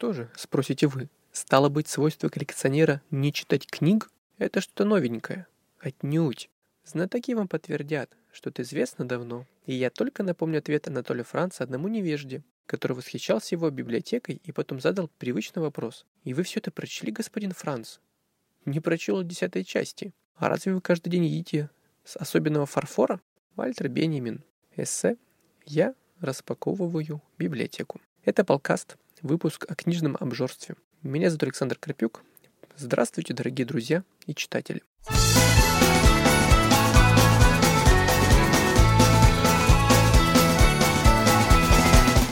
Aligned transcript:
Что 0.00 0.14
же, 0.14 0.30
спросите 0.34 0.86
вы, 0.86 1.10
стало 1.30 1.68
быть 1.68 1.86
свойство 1.86 2.30
коллекционера 2.30 3.02
не 3.10 3.34
читать 3.34 3.66
книг? 3.66 4.10
Это 4.38 4.62
что-то 4.62 4.86
новенькое. 4.86 5.46
Отнюдь. 5.78 6.48
Знатоки 6.86 7.34
вам 7.34 7.48
подтвердят, 7.48 8.10
что 8.32 8.48
это 8.48 8.62
известно 8.62 9.06
давно, 9.06 9.44
и 9.66 9.74
я 9.74 9.90
только 9.90 10.22
напомню 10.22 10.60
ответ 10.60 10.88
Анатолия 10.88 11.22
Франца 11.22 11.64
одному 11.64 11.88
невежде, 11.88 12.42
который 12.64 12.94
восхищался 12.94 13.54
его 13.54 13.68
библиотекой 13.68 14.40
и 14.42 14.52
потом 14.52 14.80
задал 14.80 15.10
привычный 15.18 15.60
вопрос. 15.60 16.06
«И 16.24 16.32
вы 16.32 16.44
все 16.44 16.60
это 16.60 16.70
прочли, 16.70 17.12
господин 17.12 17.52
Франц?» 17.52 17.98
«Не 18.64 18.80
прочел 18.80 19.22
десятой 19.22 19.64
части. 19.64 20.14
А 20.36 20.48
разве 20.48 20.72
вы 20.72 20.80
каждый 20.80 21.10
день 21.10 21.26
едите 21.26 21.68
с 22.04 22.16
особенного 22.16 22.64
фарфора?» 22.64 23.20
Вальтер 23.54 23.88
Бенемин. 23.88 24.44
Эссе 24.76 25.18
«Я 25.66 25.94
распаковываю 26.20 27.20
библиотеку». 27.36 28.00
Это 28.24 28.44
полкаст, 28.44 28.96
выпуск 29.22 29.66
о 29.68 29.74
книжном 29.74 30.16
обжорстве. 30.18 30.76
Меня 31.02 31.30
зовут 31.30 31.44
Александр 31.44 31.76
Крапюк. 31.78 32.22
Здравствуйте, 32.76 33.34
дорогие 33.34 33.66
друзья 33.66 34.04
и 34.26 34.34
читатели. 34.34 34.82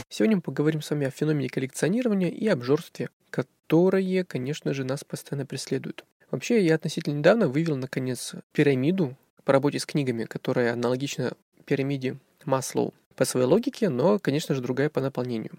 Сегодня 0.09 0.37
мы 0.37 0.41
поговорим 0.41 0.81
с 0.81 0.89
вами 0.89 1.07
о 1.07 1.11
феномене 1.11 1.49
коллекционирования 1.49 2.29
и 2.29 2.47
обжорстве, 2.47 3.09
которые, 3.29 4.25
конечно 4.25 4.73
же, 4.73 4.83
нас 4.83 5.03
постоянно 5.03 5.45
преследуют. 5.45 6.03
Вообще, 6.31 6.63
я 6.65 6.75
относительно 6.75 7.17
недавно 7.17 7.47
вывел, 7.47 7.77
наконец, 7.77 8.33
пирамиду 8.51 9.15
по 9.45 9.53
работе 9.53 9.79
с 9.79 9.85
книгами, 9.85 10.25
которая 10.25 10.73
аналогична 10.73 11.33
пирамиде 11.65 12.17
Маслоу 12.45 12.93
по 13.15 13.25
своей 13.25 13.45
логике, 13.45 13.89
но, 13.89 14.19
конечно 14.19 14.55
же, 14.55 14.61
другая 14.61 14.89
по 14.89 15.01
наполнению. 15.01 15.53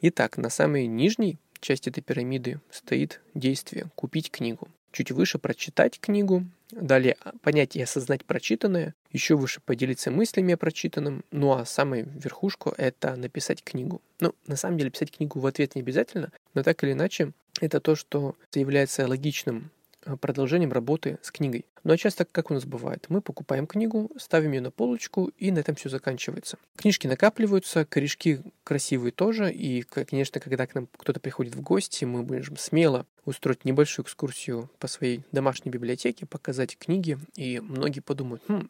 Итак, 0.00 0.36
на 0.38 0.50
самой 0.50 0.86
нижней 0.86 1.38
части 1.60 1.88
этой 1.88 2.00
пирамиды 2.02 2.60
стоит 2.70 3.20
действие 3.34 3.90
«купить 3.94 4.30
книгу». 4.30 4.68
Чуть 4.92 5.12
выше 5.12 5.38
прочитать 5.38 6.00
книгу, 6.00 6.44
далее 6.72 7.16
понять 7.42 7.76
и 7.76 7.82
осознать 7.82 8.24
прочитанное, 8.24 8.94
еще 9.12 9.36
выше 9.36 9.60
поделиться 9.64 10.10
мыслями 10.10 10.54
о 10.54 10.56
прочитанном, 10.56 11.24
ну 11.30 11.52
а 11.52 11.64
самая 11.64 12.02
верхушку— 12.02 12.74
это 12.76 13.14
написать 13.14 13.62
книгу. 13.62 14.02
Ну, 14.18 14.34
на 14.48 14.56
самом 14.56 14.78
деле, 14.78 14.90
писать 14.90 15.12
книгу 15.12 15.38
в 15.38 15.46
ответ 15.46 15.76
не 15.76 15.82
обязательно, 15.82 16.32
но 16.54 16.64
так 16.64 16.82
или 16.82 16.92
иначе, 16.92 17.32
это 17.60 17.80
то, 17.80 17.94
что 17.94 18.34
является 18.52 19.06
логичным 19.06 19.70
продолжением 20.16 20.72
работы 20.72 21.18
с 21.22 21.30
книгой. 21.30 21.64
Ну 21.84 21.92
а 21.92 21.96
часто 21.96 22.24
как 22.24 22.50
у 22.50 22.54
нас 22.54 22.64
бывает? 22.64 23.06
Мы 23.08 23.20
покупаем 23.20 23.66
книгу, 23.66 24.10
ставим 24.18 24.52
ее 24.52 24.60
на 24.60 24.70
полочку, 24.70 25.30
и 25.38 25.50
на 25.50 25.60
этом 25.60 25.74
все 25.74 25.88
заканчивается. 25.88 26.58
Книжки 26.76 27.06
накапливаются, 27.06 27.84
корешки 27.84 28.40
красивые 28.64 29.12
тоже, 29.12 29.52
и, 29.52 29.82
конечно, 29.82 30.40
когда 30.40 30.66
к 30.66 30.74
нам 30.74 30.88
кто-то 30.96 31.20
приходит 31.20 31.54
в 31.54 31.62
гости, 31.62 32.04
мы 32.04 32.22
можем 32.22 32.56
смело 32.56 33.06
устроить 33.24 33.64
небольшую 33.64 34.04
экскурсию 34.04 34.70
по 34.78 34.88
своей 34.88 35.22
домашней 35.32 35.70
библиотеке, 35.70 36.26
показать 36.26 36.76
книги, 36.76 37.18
и 37.36 37.60
многие 37.60 38.00
подумают, 38.00 38.42
хм, 38.48 38.68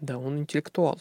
да, 0.00 0.18
он 0.18 0.38
интеллектуал. 0.38 1.00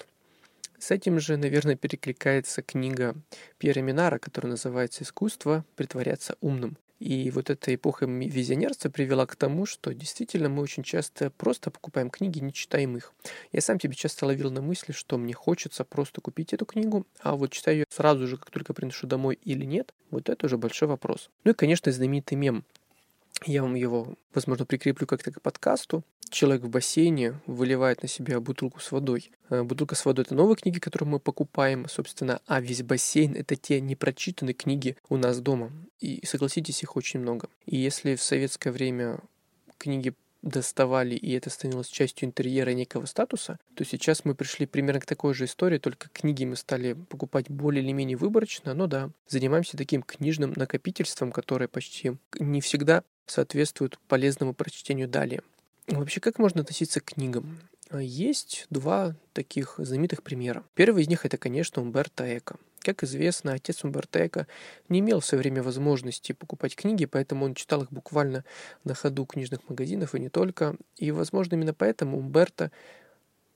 С 0.81 0.89
этим 0.89 1.19
же, 1.19 1.37
наверное, 1.37 1.75
перекликается 1.75 2.63
книга 2.63 3.15
Пьера 3.59 3.81
Минара, 3.81 4.17
которая 4.17 4.51
называется 4.51 5.03
«Искусство 5.03 5.63
притворяться 5.75 6.37
умным». 6.41 6.75
И 7.01 7.31
вот 7.31 7.49
эта 7.49 7.73
эпоха 7.73 8.05
визионерства 8.05 8.91
привела 8.91 9.25
к 9.25 9.35
тому, 9.35 9.65
что 9.65 9.91
действительно 9.91 10.49
мы 10.49 10.61
очень 10.61 10.83
часто 10.83 11.31
просто 11.31 11.71
покупаем 11.71 12.11
книги, 12.11 12.37
не 12.37 12.53
читаем 12.53 12.95
их. 12.95 13.11
Я 13.51 13.61
сам 13.61 13.79
тебе 13.79 13.95
часто 13.95 14.27
ловил 14.27 14.51
на 14.51 14.61
мысли, 14.61 14.91
что 14.91 15.17
мне 15.17 15.33
хочется 15.33 15.83
просто 15.83 16.21
купить 16.21 16.53
эту 16.53 16.67
книгу, 16.67 17.07
а 17.19 17.35
вот 17.35 17.53
читаю 17.53 17.77
ее 17.77 17.85
сразу 17.89 18.27
же, 18.27 18.37
как 18.37 18.51
только 18.51 18.75
приношу 18.75 19.07
домой 19.07 19.39
или 19.43 19.65
нет, 19.65 19.95
вот 20.11 20.29
это 20.29 20.45
уже 20.45 20.59
большой 20.59 20.89
вопрос. 20.89 21.31
Ну 21.43 21.53
и, 21.53 21.55
конечно, 21.55 21.91
знаменитый 21.91 22.37
мем 22.37 22.63
я 23.45 23.61
вам 23.63 23.75
его, 23.75 24.15
возможно, 24.33 24.65
прикреплю 24.65 25.07
как-то 25.07 25.31
к 25.31 25.41
подкасту. 25.41 26.03
Человек 26.29 26.63
в 26.63 26.69
бассейне 26.69 27.39
выливает 27.45 28.03
на 28.03 28.07
себя 28.07 28.39
бутылку 28.39 28.79
с 28.79 28.91
водой. 28.91 29.31
Э, 29.49 29.63
бутылка 29.63 29.95
с 29.95 30.05
водой— 30.05 30.23
это 30.25 30.35
новые 30.35 30.55
книги, 30.55 30.79
которые 30.79 31.09
мы 31.09 31.19
покупаем, 31.19 31.87
собственно, 31.89 32.39
а 32.45 32.61
весь 32.61 32.83
бассейн— 32.83 33.35
это 33.35 33.55
те 33.55 33.81
непрочитанные 33.81 34.53
книги 34.53 34.95
у 35.09 35.17
нас 35.17 35.39
дома. 35.41 35.71
И, 35.99 36.25
согласитесь, 36.25 36.83
их 36.83 36.95
очень 36.95 37.19
много. 37.19 37.49
И 37.65 37.77
если 37.77 38.15
в 38.15 38.23
советское 38.23 38.71
время 38.71 39.19
книги 39.77 40.13
доставали, 40.41 41.15
и 41.15 41.33
это 41.33 41.49
становилось 41.49 41.87
частью 41.87 42.27
интерьера 42.27 42.71
некого 42.71 43.05
статуса, 43.05 43.59
то 43.75 43.85
сейчас 43.85 44.25
мы 44.25 44.35
пришли 44.35 44.65
примерно 44.65 45.01
к 45.01 45.05
такой 45.05 45.33
же 45.33 45.45
истории, 45.45 45.77
только 45.77 46.09
книги 46.09 46.45
мы 46.45 46.55
стали 46.55 46.93
покупать 46.93 47.49
более 47.49 47.83
или 47.83 47.91
менее 47.91 48.17
выборочно, 48.17 48.73
но 48.73 48.87
да, 48.87 49.11
занимаемся 49.27 49.77
таким 49.77 50.01
книжным 50.01 50.53
накопительством, 50.55 51.31
которое 51.31 51.67
почти 51.67 52.13
не 52.39 52.61
всегда 52.61 53.03
соответствует 53.31 53.97
полезному 54.07 54.53
прочтению 54.53 55.07
далее. 55.07 55.41
Вообще, 55.87 56.19
как 56.19 56.37
можно 56.37 56.61
относиться 56.61 56.99
к 56.99 57.05
книгам? 57.05 57.59
Есть 57.93 58.67
два 58.69 59.15
таких 59.33 59.75
знаменитых 59.77 60.23
примера. 60.23 60.63
Первый 60.75 61.03
из 61.03 61.09
них 61.09 61.25
это, 61.25 61.37
конечно, 61.37 61.81
Умберто 61.81 62.37
Эко. 62.37 62.57
Как 62.79 63.03
известно, 63.03 63.53
отец 63.53 63.83
Умберто 63.83 64.25
Эко 64.25 64.47
не 64.87 64.99
имел 64.99 65.19
в 65.19 65.25
свое 65.25 65.41
время 65.41 65.61
возможности 65.61 66.31
покупать 66.31 66.75
книги, 66.75 67.05
поэтому 67.05 67.45
он 67.45 67.53
читал 67.53 67.83
их 67.83 67.91
буквально 67.91 68.45
на 68.83 68.93
ходу 68.93 69.25
книжных 69.25 69.67
магазинов 69.67 70.15
и 70.15 70.19
не 70.19 70.29
только. 70.29 70.77
И, 70.97 71.11
возможно, 71.11 71.55
именно 71.55 71.73
поэтому 71.73 72.17
Умберто 72.17 72.71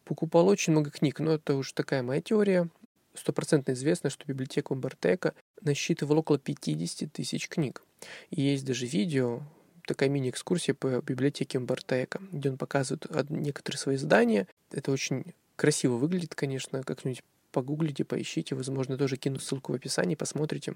покупал 0.04 0.48
очень 0.48 0.74
много 0.74 0.92
книг, 0.92 1.20
но 1.20 1.34
это 1.34 1.56
уже 1.56 1.74
такая 1.74 2.04
моя 2.04 2.22
теория. 2.22 2.70
Стопроцентно 3.14 3.72
известно, 3.72 4.10
что 4.10 4.26
библиотека 4.28 4.74
Умберто 4.74 5.16
Эко 5.16 5.34
насчитывала 5.62 6.20
около 6.20 6.38
50 6.38 7.12
тысяч 7.12 7.48
книг. 7.48 7.82
И 8.30 8.42
есть 8.42 8.66
даже 8.66 8.86
видео, 8.86 9.42
такая 9.86 10.10
мини-экскурсия 10.10 10.74
по 10.74 11.02
библиотеке 11.02 11.58
Умберто 11.58 12.04
Эко, 12.04 12.22
где 12.32 12.50
он 12.50 12.58
показывает 12.58 13.06
некоторые 13.30 13.80
свои 13.80 13.98
здания. 13.98 14.48
Это 14.72 14.92
очень 14.92 15.34
красиво 15.56 15.96
выглядит, 15.96 16.36
конечно, 16.36 16.84
как-нибудь 16.84 17.24
погуглите, 17.52 18.04
поищите, 18.04 18.56
возможно, 18.56 18.98
тоже 18.98 19.16
кину 19.18 19.40
ссылку 19.40 19.72
в 19.72 19.76
описании, 19.76 20.16
посмотрите. 20.16 20.74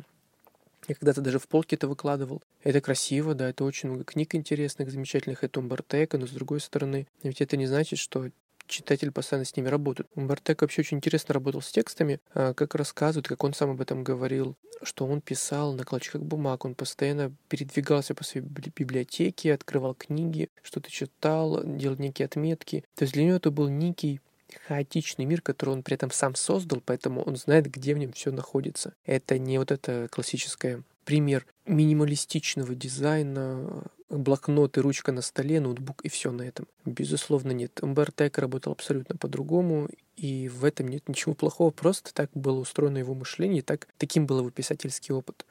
Я 0.88 0.96
когда-то 0.96 1.22
даже 1.22 1.38
в 1.40 1.47
полке 1.47 1.75
это 1.75 1.88
выкладывал. 1.88 2.42
Это 2.64 2.80
красиво, 2.80 3.36
да, 3.36 3.50
это 3.50 3.66
очень 3.66 3.90
много 3.90 4.06
книг 4.06 4.34
интересных, 4.34 4.90
замечательных, 4.90 5.44
это 5.44 5.59
Умберто 5.59 6.02
Эко, 6.03 6.18
но 6.18 6.26
с 6.26 6.31
другой 6.31 6.62
стороны, 6.62 7.06
ведь 7.22 7.41
это 7.41 7.58
не 7.58 7.68
значит, 7.68 8.00
что 8.00 8.30
читатель 8.69 9.12
постоянно 9.12 9.46
с 9.46 9.56
ними 9.56 9.68
работает. 9.68 10.09
Умбертек 10.16 10.62
вообще 10.62 10.81
очень 10.81 10.97
интересно 10.97 11.34
работал 11.34 11.62
с 11.62 11.72
текстами, 11.72 12.19
а, 12.34 12.53
как 12.53 12.75
рассказывает, 12.75 13.28
как 13.28 13.44
он 13.44 13.53
сам 13.53 13.72
об 13.72 13.81
этом 13.81 14.03
говорил, 14.03 14.56
что 14.84 15.06
он 15.06 15.22
писал 15.22 15.74
на 15.74 15.84
клочках 15.84 16.22
бумаг, 16.22 16.63
он 16.63 16.75
постоянно 16.75 17.34
передвигался 17.50 18.16
по 18.16 18.24
своей 18.24 18.46
библиотеке, 18.46 19.53
открывал 19.53 19.96
книги, 19.96 20.50
что-то 20.62 20.90
читал, 20.90 21.62
делал 21.63 21.97
некие 21.97 22.25
отметки. 22.25 22.85
То 22.96 23.03
есть 23.03 23.13
для 23.13 23.25
него 23.25 23.35
это 23.35 23.52
был 23.52 23.68
некий 23.68 24.22
хаотичный 24.68 25.25
мир, 25.25 25.41
который 25.41 25.72
он 25.72 25.84
при 25.84 25.96
этом 25.96 26.12
сам 26.12 26.35
создал, 26.35 26.81
поэтому 26.84 27.22
он 27.22 27.35
знает, 27.35 27.69
где 27.69 27.94
в 27.94 27.97
нем 27.97 28.13
все 28.13 28.31
находится. 28.31 28.94
Это 29.06 29.38
не 29.38 29.58
вот 29.58 29.72
это 29.72 30.08
классическое 30.12 30.84
пример 31.06 31.46
минималистичного 31.69 32.74
дизайна, 32.75 33.84
блокноты, 34.09 34.81
ручка 34.81 35.12
на 35.12 35.22
столе, 35.22 35.59
ноутбук 35.59 36.02
и 36.03 36.09
все 36.09 36.31
на 36.31 36.41
этом. 36.41 36.68
Безусловно, 36.84 37.52
нет. 37.52 37.80
Умберто 37.81 38.28
Эко 38.28 38.41
работал 38.41 38.74
абсолютно 38.74 39.16
по-другому, 39.16 39.88
и 40.18 40.50
в 40.50 40.66
этом 40.66 40.88
нет 40.88 41.08
ничего 41.08 41.35
плохого, 41.35 41.69
просто 41.69 42.13
так 42.13 42.29
было 42.34 42.59
устроено 42.59 42.97
его 42.97 43.13
мышление, 43.13 43.62
так, 43.62 43.88
таким 43.97 44.25
был 44.25 44.40
его 44.40 44.50
писательский 44.50 45.13
опыт. 45.13 45.46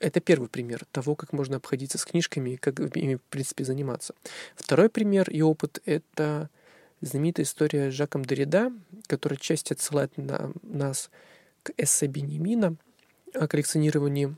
Это 0.00 0.20
первый 0.20 0.48
пример 0.48 0.84
того, 0.90 1.14
как 1.14 1.32
можно 1.32 1.56
обходиться 1.56 1.98
с 1.98 2.04
книжками 2.04 2.50
и 2.50 2.56
как 2.56 2.80
ими, 2.96 3.16
в 3.16 3.22
принципе, 3.22 3.64
заниматься. 3.64 4.14
Второй 4.56 4.88
пример 4.88 5.30
и 5.30 5.40
опыт— 5.40 5.80
это 5.84 6.50
знаменитая 7.00 7.44
история 7.44 7.90
Жаком 7.90 8.24
Дорида, 8.24 8.72
которая 9.06 9.38
часть 9.38 9.70
отсылает 9.70 10.16
на 10.16 10.52
нас 10.62 11.10
к 11.62 11.72
эссе 11.76 12.06
Бенемина 12.06 12.76
о 13.34 13.46
коллекционировании 13.46 14.34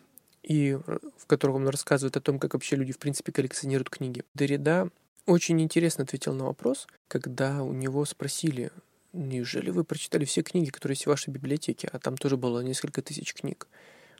и 0.47 0.79
э, 0.87 0.99
в 1.19 1.27
котором 1.27 1.56
он 1.56 1.69
рассказывает 1.69 2.17
о 2.17 2.20
том, 2.20 2.38
как 2.38 2.55
вообще 2.55 2.76
люди, 2.76 2.93
в 2.93 2.99
принципе, 2.99 3.32
коллекционируют 3.32 3.91
книги. 3.91 4.23
Дорида 4.35 4.88
очень 5.26 5.61
интересно 5.61 6.05
ответил 6.05 6.32
на 6.35 6.44
вопрос, 6.44 6.87
когда 7.09 7.62
у 7.62 7.73
него 7.73 8.05
спросили, 8.05 8.70
неужели 9.12 9.70
вы 9.70 9.82
прочитали 9.82 10.25
все 10.25 10.43
книги, 10.43 10.70
которые 10.70 10.94
есть 10.94 11.06
в 11.06 11.11
вашей 11.11 11.31
библиотеке, 11.31 11.88
а 11.93 11.99
там 11.99 12.17
тоже 12.17 12.37
было 12.37 12.61
несколько 12.61 13.03
тысяч 13.03 13.35
книг. 13.35 13.67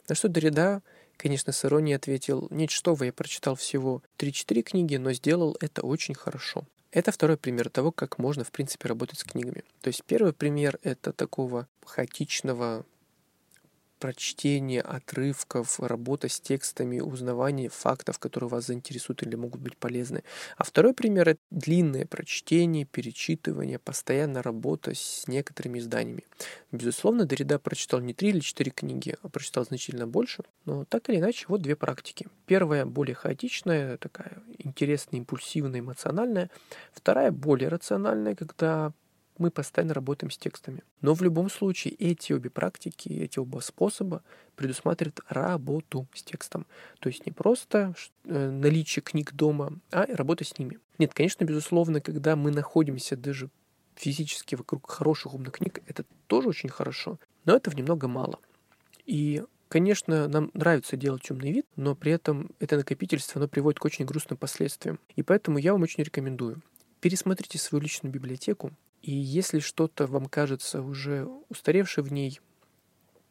На 0.09 0.17
что 0.17 0.29
Дорида, 0.29 0.83
конечно, 1.17 1.53
с 1.53 1.65
иронией 1.65 1.97
ответил, 1.97 2.49
нет, 2.51 2.71
что 2.71 2.95
вы, 2.95 3.07
я 3.07 3.13
прочитал 3.13 3.55
всего 3.55 4.03
3-4 4.19 4.63
книги, 4.63 4.97
но 4.97 5.13
сделал 5.13 5.57
это 5.61 5.83
очень 5.83 6.15
хорошо. 6.15 6.65
Это 6.91 7.13
второй 7.13 7.37
пример 7.37 7.69
того, 7.71 7.93
как 7.93 8.19
можно, 8.19 8.43
в 8.43 8.51
принципе, 8.51 8.89
работать 8.89 9.21
с 9.21 9.25
книгами. 9.25 9.63
То 9.81 9.89
есть 9.89 10.03
первый 10.05 10.33
пример— 10.33 10.79
это 10.83 11.13
такого 11.13 11.69
хаотичного 11.85 12.85
прочтение 13.99 14.81
отрывков, 14.81 15.81
работа 15.81 16.29
с 16.29 16.41
текстами, 16.41 17.01
узнавание 17.01 17.69
фактов, 17.69 18.19
которые 18.19 18.51
вас 18.51 18.67
заинтересуют 18.67 19.23
или 19.23 19.35
могут 19.37 19.61
быть 19.61 19.77
полезны. 19.77 20.23
А 20.57 20.65
второй 20.65 20.95
пример— 20.95 21.29
это 21.31 21.41
длинное 21.51 22.07
прочтение, 22.07 22.85
перечитывание, 22.85 23.79
постоянная 23.79 24.43
работа 24.43 24.95
с 24.95 25.27
некоторыми 25.29 25.79
изданиями. 25.79 26.25
Безусловно, 26.73 27.25
Дорида 27.25 27.59
прочитал 27.59 28.01
не 28.01 28.15
три 28.15 28.31
или 28.31 28.41
четыре 28.41 28.71
книги, 28.71 29.17
а 29.23 29.29
прочитал 29.29 29.65
значительно 29.65 30.07
больше, 30.07 30.45
но 30.65 30.85
так 30.85 31.09
или 31.09 31.19
иначе, 31.19 31.47
вот 31.49 31.63
две 31.63 31.77
практики. 31.77 32.27
Первая 32.47 32.87
более 32.87 33.15
хаотичная, 33.15 33.97
такая 33.97 34.43
интересная, 34.59 35.21
импульсивная, 35.21 35.81
эмоциональная. 35.81 36.51
Вторая 36.93 37.31
более 37.31 37.69
рациональная, 37.69 38.35
когда 38.35 38.93
мы 39.39 39.51
постоянно 39.51 39.95
работаем 39.95 40.31
с 40.31 40.39
текстами. 40.39 40.83
Но 41.01 41.15
в 41.15 41.23
любом 41.23 41.51
случае 41.51 41.95
эти 41.95 42.33
обе 42.33 42.51
практики, 42.51 43.09
эти 43.09 43.39
оба 43.39 43.61
способа 43.61 44.23
предусматривают 44.55 45.21
работу 45.29 46.07
с 46.15 46.23
текстом. 46.23 46.67
То 47.01 47.09
есть 47.09 47.27
не 47.27 47.33
просто 47.33 47.95
э, 48.25 48.51
наличие 48.51 49.03
книг 49.03 49.33
дома, 49.33 49.79
а 49.91 50.07
работа 50.07 50.45
с 50.45 50.59
ними. 50.59 50.79
Нет, 50.99 51.13
конечно, 51.15 51.45
безусловно, 51.45 52.01
когда 52.01 52.37
мы 52.37 52.51
находимся 52.51 53.17
даже 53.17 53.51
физически 53.95 54.55
вокруг 54.55 54.91
хороших 54.91 55.35
умных 55.35 55.55
книг, 55.55 55.83
это 55.87 56.05
тоже 56.27 56.49
очень 56.49 56.69
хорошо, 56.69 57.19
но 57.45 57.57
этого 57.57 57.75
немного 57.75 58.09
мало. 58.09 58.39
И 59.05 59.43
Конечно, 59.69 60.29
нам 60.29 60.51
нравится 60.55 60.97
делать 60.97 61.29
умный 61.31 61.51
вид, 61.51 61.67
но 61.75 61.97
при 61.97 62.13
этом 62.13 62.51
это 62.61 62.77
накопительство, 62.77 63.41
оно 63.41 63.49
приводит 63.49 63.81
к 63.81 63.85
очень 63.85 64.05
грустным 64.05 64.39
последствиям. 64.39 65.01
И 65.17 65.23
поэтому 65.23 65.59
я 65.59 65.73
вам 65.73 65.83
очень 65.83 66.05
рекомендую. 66.05 66.63
Пересмотрите 67.01 67.59
свою 67.59 67.83
личную 67.83 68.13
библиотеку, 68.13 68.73
и 69.07 69.13
если 69.13 69.61
что-то 69.61 70.09
вам 70.09 70.27
кажется 70.27 70.83
уже 70.83 71.29
устаревшее 71.49 72.05
в 72.05 72.13
ней, 72.13 72.41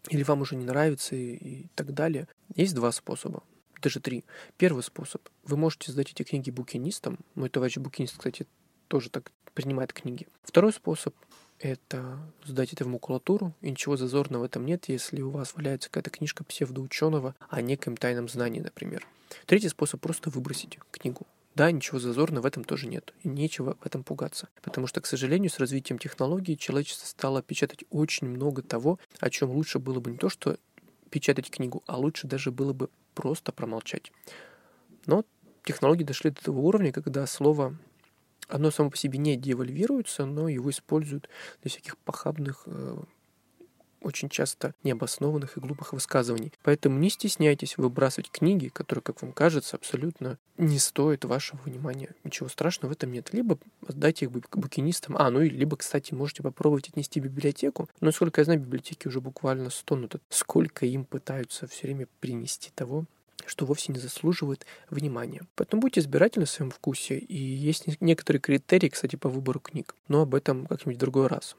или 0.07 0.23
вам 0.23 0.39
уже 0.39 0.55
не 0.55 0.63
нравится 0.63 1.17
и, 1.17 1.35
и 1.35 1.67
так 1.75 1.93
далее, 1.93 2.29
есть 2.55 2.73
два 2.73 2.93
способа, 2.93 3.43
даже 3.81 3.99
три. 3.99 4.23
Первый 4.55 4.83
способ. 4.83 5.21
Вы 5.43 5.57
можете 5.57 5.91
сдать 5.91 6.11
эти 6.11 6.23
книги 6.23 6.49
букинистам. 6.49 7.19
Мой 7.35 7.49
товарищ 7.49 7.75
букинист, 7.75 8.15
кстати, 8.17 8.47
тоже 8.87 9.09
так 9.09 9.33
принимает 9.53 9.91
книги. 9.91 10.27
Второй 10.43 10.71
способ— 10.71 11.13
это 11.59 12.19
сдать 12.45 12.71
это 12.71 12.85
в 12.85 12.87
макулатуру, 12.87 13.53
и 13.59 13.69
ничего 13.69 13.97
зазорного 13.97 14.43
в 14.43 14.45
этом 14.45 14.65
нет, 14.65 14.85
если 14.87 15.21
у 15.21 15.29
вас 15.29 15.55
валяется 15.55 15.89
какая-то 15.89 16.09
книжка 16.09 16.45
псевдоученого 16.45 17.35
о 17.49 17.61
неком 17.61 17.97
тайном 17.97 18.29
знании, 18.29 18.61
например. 18.61 19.05
Третий 19.45 19.67
способ— 19.67 19.99
просто 20.01 20.29
выбросить 20.29 20.79
книгу. 20.91 21.27
Да, 21.55 21.71
ничего 21.71 21.99
зазорного 21.99 22.43
в 22.43 22.45
этом 22.45 22.65
тоже 22.65 22.87
нет. 22.87 23.13
И 23.23 23.29
нечего 23.29 23.77
в 23.79 23.85
этом 23.85 24.03
пугаться. 24.03 24.49
Потому 24.61 24.87
что, 24.87 24.99
к 24.99 25.05
сожалению, 25.05 25.49
с 25.49 25.57
развитием 25.57 25.97
технологий 25.97 26.57
человечество 26.57 27.07
стало 27.07 27.41
печатать 27.41 27.85
очень 27.89 28.27
много 28.27 28.61
того, 28.61 28.99
о 29.21 29.29
чем 29.29 29.51
лучше 29.51 29.79
было 29.79 30.01
бы 30.01 30.11
не 30.11 30.17
то, 30.17 30.27
что 30.29 30.57
печатать 31.09 31.49
книгу, 31.49 31.81
а 31.87 31.97
лучше 31.97 32.27
даже 32.27 32.51
было 32.51 32.73
бы 32.73 32.89
просто 33.13 33.53
промолчать. 33.53 34.11
Но 35.05 35.23
технологии 35.63 36.03
дошли 36.03 36.31
до 36.31 36.43
того 36.43 36.61
уровня, 36.67 36.91
когда 36.91 37.25
слово 37.25 37.77
оно 38.49 38.69
само 38.69 38.89
по 38.89 38.97
себе 38.97 39.17
не 39.17 39.37
девальвируется, 39.37 40.25
но 40.25 40.49
его 40.49 40.69
используют 40.69 41.29
для 41.61 41.71
всяких 41.71 41.97
похабных 41.99 42.63
э, 42.65 42.97
очень 44.05 44.29
часто 44.29 44.73
необоснованных 44.83 45.57
и 45.57 45.59
глупых 45.59 45.93
высказываний. 45.93 46.53
Поэтому 46.63 46.99
не 46.99 47.09
стесняйтесь 47.09 47.77
выбрасывать 47.77 48.29
книги, 48.29 48.67
которые, 48.67 49.01
как 49.01 49.21
вам 49.21 49.33
кажется, 49.33 49.75
абсолютно 49.75 50.37
не 50.57 50.79
стоят 50.79 51.25
вашего 51.25 51.59
внимания. 51.65 52.11
Ничего 52.23 52.47
страшного 52.47 52.91
в 52.91 52.95
этом 52.95 53.11
нет. 53.11 53.33
Либо 53.33 53.57
отдайте 53.87 54.25
их 54.25 54.31
букинистам. 54.31 55.17
А, 55.17 55.29
ну 55.29 55.41
и 55.41 55.49
либо, 55.49 55.75
кстати, 55.75 56.13
можете 56.13 56.43
попробовать 56.43 56.89
отнести 56.89 57.19
в 57.19 57.23
библиотеку. 57.23 57.89
Но, 57.99 58.11
сколько 58.11 58.41
я 58.41 58.45
знаю, 58.45 58.59
библиотеки 58.59 59.07
уже 59.07 59.19
буквально 59.19 59.69
стонут. 59.69 60.15
Сколько 60.29 60.85
им 60.85 61.03
пытаются 61.03 61.67
все 61.67 61.87
время 61.87 62.07
принести 62.19 62.71
того, 62.75 63.05
что 63.45 63.65
вовсе 63.65 63.91
не 63.91 63.99
заслуживает 63.99 64.65
внимания. 64.89 65.41
Поэтому 65.55 65.81
будьте 65.81 65.99
избирательны 65.99 66.45
в 66.45 66.49
своем 66.49 66.71
вкусе, 66.71 67.17
и 67.17 67.37
есть 67.37 68.01
некоторые 68.01 68.39
критерии, 68.39 68.89
кстати, 68.89 69.15
по 69.15 69.29
выбору 69.29 69.59
книг. 69.59 69.95
Но 70.07 70.21
об 70.21 70.35
этом 70.35 70.67
как-нибудь 70.67 70.97
в 70.97 70.99
другой 70.99 71.27
раз. 71.27 71.55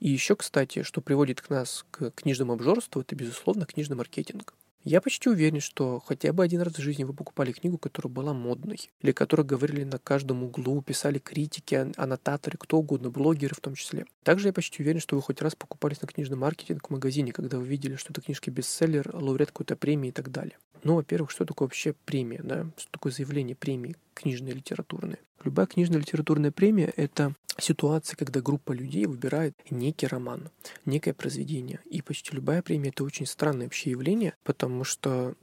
И 0.00 0.08
еще, 0.08 0.36
кстати, 0.36 0.82
что 0.82 1.00
приводит 1.00 1.40
к 1.40 1.50
нас 1.50 1.84
к 1.90 2.10
книжному 2.10 2.54
обжорству, 2.54 3.00
это, 3.00 3.14
безусловно, 3.14 3.66
книжный 3.66 3.96
маркетинг. 3.96 4.54
Я 4.84 5.00
почти 5.00 5.28
уверен, 5.28 5.60
что 5.60 6.00
хотя 6.00 6.32
бы 6.32 6.42
один 6.42 6.62
раз 6.62 6.74
в 6.74 6.80
жизни 6.80 7.04
вы 7.04 7.12
покупали 7.12 7.52
книгу, 7.52 7.78
которая 7.78 8.10
была 8.10 8.32
модной, 8.32 8.90
или 9.02 9.12
которую 9.12 9.44
говорили 9.44 9.84
на 9.84 9.98
каждом 9.98 10.44
углу, 10.44 10.80
писали 10.82 11.18
критики, 11.18 11.92
аннотаторы, 11.96 12.56
кто 12.56 12.78
угодно, 12.78 13.10
блогеры 13.10 13.54
в 13.54 13.60
том 13.60 13.74
числе. 13.74 14.06
Также 14.22 14.48
я 14.48 14.52
почти 14.52 14.82
уверен, 14.82 15.00
что 15.00 15.16
вы 15.16 15.22
хоть 15.22 15.42
раз 15.42 15.54
покупались 15.56 16.00
на 16.00 16.08
книжный 16.08 16.36
маркетинг 16.36 16.88
в 16.88 16.90
магазине, 16.90 17.32
когда 17.32 17.58
вы 17.58 17.66
видели, 17.66 17.96
что 17.96 18.12
это 18.12 18.22
книжка 18.22 18.50
бестселлер, 18.50 19.10
лауреат 19.12 19.50
какой-то 19.50 19.76
премии 19.76 20.08
и 20.08 20.12
так 20.12 20.30
далее. 20.30 20.56
Ну, 20.84 20.94
во-первых, 20.94 21.32
что 21.32 21.44
такое 21.44 21.66
вообще 21.66 21.92
премия, 22.04 22.40
да? 22.42 22.66
Что 22.76 22.92
такое 22.92 23.12
заявление 23.12 23.56
премии 23.56 23.96
книжной 24.18 24.52
литературной? 24.52 25.18
Любая 25.44 25.66
книжная 25.66 26.00
литературная 26.00 26.50
премия— 26.50 26.92
это 26.96 27.34
ситуация, 27.58 28.16
когда 28.16 28.40
группа 28.40 28.72
людей 28.72 29.06
выбирает 29.06 29.54
некий 29.70 30.06
роман, 30.06 30.50
некое 30.84 31.14
произведение. 31.14 31.80
И 31.90 32.02
почти 32.02 32.34
любая 32.34 32.62
премия— 32.62 32.88
это 32.90 33.04
очень 33.04 33.26
странное 33.26 33.66
вообще 33.66 33.90
явление, 33.90 34.34
потому 34.42 34.84
что 34.84 35.34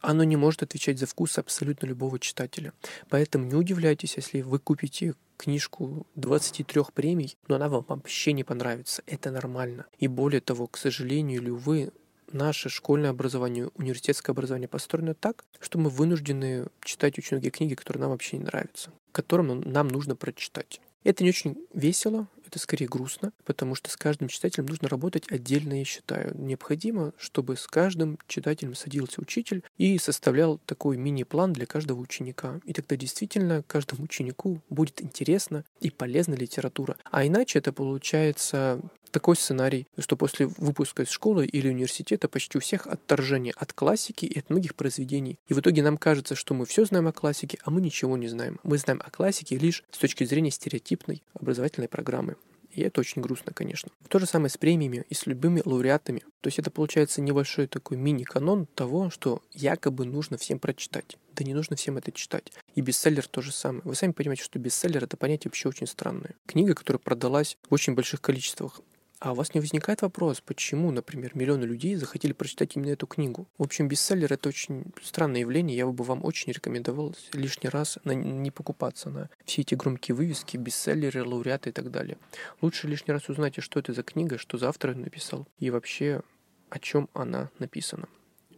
оно 0.00 0.24
не 0.24 0.36
может 0.36 0.62
отвечать 0.62 0.98
за 0.98 1.06
вкус 1.06 1.38
абсолютно 1.38 1.86
любого 1.86 2.18
читателя. 2.18 2.72
Поэтому 3.08 3.44
не 3.44 3.54
удивляйтесь, 3.54 4.16
если 4.16 4.40
вы 4.40 4.58
купите 4.58 5.14
книжку 5.36 6.06
23 6.16 6.82
премий, 6.94 7.36
но 7.48 7.56
она 7.56 7.68
вам 7.68 7.84
вообще 7.88 8.32
не 8.32 8.44
понравится. 8.44 9.02
Это 9.06 9.30
нормально. 9.30 9.86
И 9.98 10.08
более 10.08 10.40
того, 10.40 10.66
к 10.66 10.76
сожалению 10.76 11.40
или 11.40 11.50
увы, 11.50 11.92
наше 12.32 12.68
школьное 12.68 13.10
образование, 13.10 13.70
университетское 13.74 14.32
образование 14.34 14.68
построено 14.68 15.14
так, 15.14 15.44
что 15.60 15.78
мы 15.78 15.90
вынуждены 15.90 16.66
читать 16.84 17.18
очень 17.18 17.36
многие 17.36 17.50
книги, 17.50 17.74
которые 17.74 18.02
нам 18.02 18.10
вообще 18.10 18.38
не 18.38 18.44
нравятся, 18.44 18.90
которым 19.12 19.60
нам 19.60 19.88
нужно 19.88 20.16
прочитать. 20.16 20.80
Это 21.04 21.24
не 21.24 21.30
очень 21.30 21.56
весело, 21.74 22.28
это 22.46 22.58
скорее 22.58 22.86
грустно, 22.86 23.32
потому 23.44 23.74
что 23.74 23.90
с 23.90 23.96
каждым 23.96 24.28
читателем 24.28 24.66
нужно 24.66 24.88
работать 24.88 25.24
отдельно, 25.30 25.78
я 25.78 25.84
считаю. 25.84 26.36
Необходимо, 26.38 27.12
чтобы 27.16 27.56
с 27.56 27.66
каждым 27.66 28.18
читателем 28.28 28.74
садился 28.74 29.20
учитель 29.20 29.64
и 29.78 29.98
составлял 29.98 30.58
такой 30.58 30.96
мини-план 30.96 31.54
для 31.54 31.66
каждого 31.66 31.98
ученика. 31.98 32.60
И 32.64 32.72
тогда 32.72 32.96
действительно 32.96 33.64
каждому 33.66 34.04
ученику 34.04 34.60
будет 34.68 35.02
интересна 35.02 35.64
и 35.80 35.90
полезна 35.90 36.34
литература. 36.34 36.96
А 37.10 37.26
иначе 37.26 37.58
это 37.58 37.72
получается 37.72 38.80
такой 39.12 39.36
сценарий, 39.36 39.86
что 39.98 40.16
после 40.16 40.46
выпуска 40.46 41.04
из 41.04 41.10
школы 41.10 41.46
или 41.46 41.68
университета 41.68 42.28
почти 42.28 42.58
у 42.58 42.60
всех 42.60 42.86
отторжение 42.86 43.54
от 43.56 43.72
классики 43.72 44.24
и 44.24 44.38
от 44.38 44.50
многих 44.50 44.74
произведений. 44.74 45.38
И 45.46 45.54
в 45.54 45.60
итоге 45.60 45.82
нам 45.82 45.98
кажется, 45.98 46.34
что 46.34 46.54
мы 46.54 46.66
все 46.66 46.84
знаем 46.84 47.06
о 47.06 47.12
классике, 47.12 47.58
а 47.62 47.70
мы 47.70 47.80
ничего 47.80 48.16
не 48.16 48.28
знаем. 48.28 48.58
Мы 48.64 48.78
знаем 48.78 49.00
о 49.04 49.10
классике 49.10 49.56
лишь 49.56 49.84
с 49.90 49.98
точки 49.98 50.24
зрения 50.24 50.50
стереотипной 50.50 51.22
образовательной 51.34 51.88
программы. 51.88 52.36
И 52.72 52.80
это 52.80 53.00
очень 53.00 53.20
грустно, 53.20 53.52
конечно. 53.52 53.90
То 54.08 54.18
же 54.18 54.26
самое 54.26 54.48
с 54.48 54.56
премиями 54.56 55.04
и 55.08 55.14
с 55.14 55.26
любыми 55.26 55.62
лауреатами. 55.64 56.20
То 56.40 56.48
есть 56.48 56.58
это 56.58 56.70
получается 56.70 57.20
небольшой 57.20 57.66
такой 57.66 57.98
мини-канон 57.98 58.66
того, 58.74 59.10
что 59.10 59.42
якобы 59.52 60.06
нужно 60.06 60.38
всем 60.38 60.58
прочитать. 60.58 61.18
Да 61.34 61.44
не 61.44 61.52
нужно 61.52 61.76
всем 61.76 61.98
это 61.98 62.12
читать. 62.12 62.50
И 62.74 62.80
бестселлер 62.80 63.26
то 63.26 63.42
же 63.42 63.52
самое. 63.52 63.82
Вы 63.84 63.94
сами 63.94 64.12
понимаете, 64.12 64.44
что 64.44 64.58
бестселлер 64.58 65.04
это 65.04 65.18
понятие 65.18 65.50
вообще 65.50 65.68
очень 65.68 65.86
странное. 65.86 66.34
Книга, 66.46 66.74
которая 66.74 66.98
продалась 66.98 67.58
в 67.68 67.74
очень 67.74 67.94
больших 67.94 68.22
количествах, 68.22 68.80
а 69.22 69.30
у 69.30 69.34
вас 69.36 69.54
не 69.54 69.60
возникает 69.60 70.02
вопрос, 70.02 70.40
почему, 70.40 70.90
например, 70.90 71.30
миллионы 71.34 71.62
людей 71.62 71.94
захотели 71.94 72.32
прочитать 72.32 72.74
именно 72.74 72.90
эту 72.90 73.06
книгу? 73.06 73.46
В 73.56 73.62
общем, 73.62 73.86
бестселлер— 73.86 74.32
это 74.34 74.48
очень 74.48 74.86
странное 75.00 75.42
явление. 75.42 75.76
Я 75.76 75.86
бы 75.86 76.02
вам 76.02 76.24
очень 76.24 76.50
рекомендовал 76.50 77.14
лишний 77.32 77.68
раз 77.68 78.00
на, 78.02 78.12
не 78.12 78.50
покупаться 78.50 79.10
на 79.10 79.30
все 79.44 79.62
эти 79.62 79.76
громкие 79.76 80.16
вывески, 80.16 80.56
бестселлеры, 80.56 81.24
лауреаты 81.24 81.70
и 81.70 81.72
так 81.72 81.92
далее. 81.92 82.18
Лучше 82.60 82.88
лишний 82.88 83.12
раз 83.12 83.28
узнайте, 83.28 83.60
что 83.60 83.78
это 83.78 83.92
за 83.92 84.02
книга, 84.02 84.38
что 84.38 84.58
за 84.58 84.68
автор 84.68 84.96
написал, 84.96 85.46
и 85.60 85.70
вообще 85.70 86.22
о 86.68 86.80
чем 86.80 87.08
она 87.14 87.48
написана. 87.60 88.08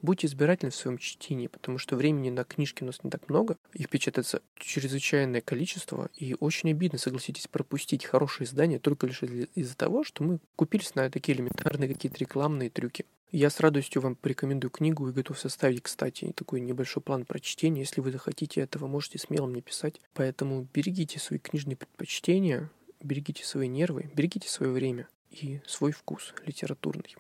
Будьте 0.05 0.27
избирательны 0.27 0.71
в 0.71 0.77
своем 0.77 0.99
чтении, 0.99 1.47
потому 1.47 1.79
что 1.79 1.97
времени 1.97 2.29
на 2.29 2.45
книжки 2.45 2.83
у 2.83 2.87
нас 2.87 3.03
не 3.03 3.09
так 3.09 3.27
много. 3.31 3.57
Их 3.73 3.89
печатается 3.89 4.43
чрезвычайное 4.55 5.41
количество, 5.41 6.11
и 6.15 6.37
очень 6.41 6.73
обидно, 6.73 6.99
согласитесь, 6.99 7.49
пропустить 7.49 8.05
хорошие 8.05 8.45
издания 8.45 8.79
только 8.79 9.07
лишь 9.07 9.23
из-за 9.23 9.75
того, 9.75 10.05
что 10.05 10.23
мы 10.23 10.41
купились 10.57 10.95
на 10.95 11.09
такие 11.09 11.39
элементарные 11.39 11.89
какие-то 11.89 12.19
рекламные 12.19 12.69
трюки. 12.69 13.07
Я 13.33 13.49
с 13.49 13.61
радостью 13.61 14.03
вам 14.03 14.15
порекомендую 14.15 14.71
книгу 14.71 15.09
и 15.09 15.13
готов 15.13 15.39
составить, 15.39 15.81
кстати, 15.81 16.35
такой 16.37 16.61
небольшой 16.61 17.03
план 17.03 17.25
прочтения. 17.25 17.81
Если 17.81 18.03
вы 18.03 18.13
захотите 18.13 18.61
этого, 18.61 18.87
можете 18.87 19.19
смело 19.19 19.47
мне 19.47 19.63
писать. 19.63 20.03
Поэтому 20.13 20.69
берегите 20.75 21.19
свои 21.19 21.39
книжные 21.39 21.77
предпочтения, 21.77 22.71
берегите 23.03 23.43
свои 23.47 23.69
нервы, 23.69 24.11
берегите 24.15 24.51
свое 24.51 24.71
время 24.71 25.09
и 25.31 25.63
свой 25.67 25.93
вкус 25.93 26.35
литературный. 26.45 27.17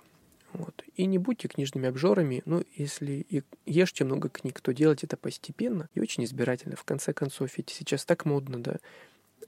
И 0.94 1.06
не 1.06 1.18
будьте 1.18 1.48
книжными 1.48 1.88
обжорами, 1.88 2.42
ну, 2.44 2.64
если 2.76 3.26
и 3.28 3.42
ешьте 3.66 4.04
много 4.04 4.28
книг, 4.28 4.60
то 4.60 4.72
делайте 4.72 5.06
это 5.06 5.16
постепенно 5.16 5.88
и 5.94 6.00
очень 6.00 6.24
избирательно. 6.24 6.76
В 6.76 6.84
конце 6.84 7.12
концов, 7.12 7.56
ведь 7.56 7.70
сейчас 7.70 8.04
так 8.04 8.24
модно, 8.24 8.62
да, 8.62 8.76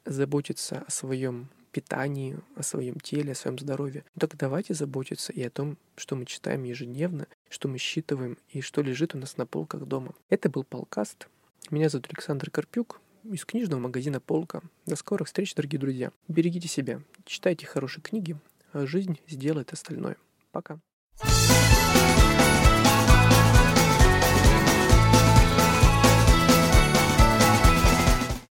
заботиться 0.04 0.84
о 0.86 0.90
своем 0.90 1.48
питании, 1.70 2.38
о 2.56 2.62
своем 2.62 2.98
теле, 2.98 3.32
о 3.32 3.34
своем 3.34 3.58
здоровье. 3.58 4.04
Так 4.18 4.36
давайте 4.36 4.74
заботиться 4.74 5.32
и 5.32 5.42
о 5.42 5.50
том, 5.50 5.76
что 5.96 6.16
мы 6.16 6.24
читаем 6.24 6.64
ежедневно, 6.64 7.26
что 7.48 7.68
мы 7.68 7.78
считываем 7.78 8.38
и 8.48 8.60
что 8.60 8.82
лежит 8.82 9.14
у 9.14 9.18
нас 9.18 9.36
на 9.36 9.46
полках 9.46 9.84
дома. 9.84 10.14
Это 10.30 10.48
был 10.48 10.64
Полкаст. 10.64 11.28
Меня 11.70 11.88
зовут 11.88 12.06
Александр 12.08 12.50
Карпюк 12.50 13.00
из 13.24 13.44
книжного 13.44 13.80
магазина 13.80 14.20
«Полка». 14.20 14.62
До 14.86 14.96
скорых 14.96 15.26
встреч, 15.26 15.54
дорогие 15.54 15.78
друзья. 15.78 16.12
Берегите 16.28 16.66
себя, 16.66 17.02
читайте 17.24 17.66
хорошие 17.66 18.02
книги, 18.02 18.36
а 18.72 18.86
жизнь 18.86 19.18
сделает 19.28 19.72
остальное. 19.72 20.16
Пока. 20.52 20.80